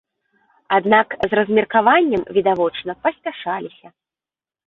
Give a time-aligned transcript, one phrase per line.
[0.77, 3.87] Аднак з размеркаваннем відавочна паспяшаліся.